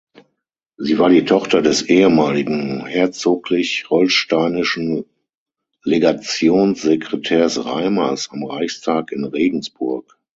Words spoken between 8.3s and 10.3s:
am Reichstag in Regensburg.